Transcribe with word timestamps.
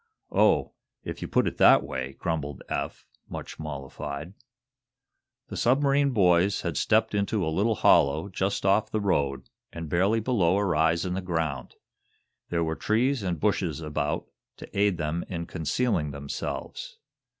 "Oh, 0.31 0.71
if 1.03 1.21
you 1.21 1.27
put 1.27 1.45
it 1.47 1.57
that 1.57 1.83
way!" 1.83 2.13
grumbled 2.17 2.63
Eph, 2.69 3.05
much 3.29 3.59
mollified. 3.59 4.33
The 5.49 5.55
submarine 5.55 6.09
boys 6.09 6.61
had 6.61 6.75
stepped 6.75 7.13
into 7.13 7.45
a 7.45 7.53
little 7.53 7.75
hollow, 7.75 8.27
just 8.27 8.65
off 8.65 8.89
the 8.89 8.99
road, 8.99 9.47
and 9.71 9.89
barely 9.91 10.19
below 10.19 10.57
a 10.57 10.65
rise 10.65 11.05
in 11.05 11.13
the 11.13 11.21
ground. 11.21 11.75
There 12.49 12.63
were 12.63 12.75
trees 12.75 13.21
and 13.21 13.39
bushes 13.39 13.79
about 13.79 14.25
to 14.57 14.75
aid 14.75 14.97
them 14.97 15.23
in 15.29 15.45
concealing 15.45 16.09
themselves. 16.09 16.97